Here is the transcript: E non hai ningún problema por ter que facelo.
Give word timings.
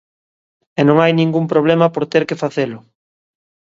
E 0.79 0.81
non 0.87 0.97
hai 0.99 1.11
ningún 1.15 1.45
problema 1.53 1.87
por 1.93 2.03
ter 2.13 2.23
que 2.29 2.41
facelo. 2.43 2.79